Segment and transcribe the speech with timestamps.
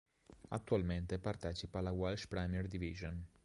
[0.47, 3.23] Attualmente partecipa alla Welsh Premier Division.